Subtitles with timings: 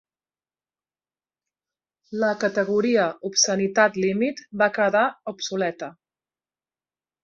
[2.25, 5.97] La categoria "obscenitat límit" va quedar obsoleta.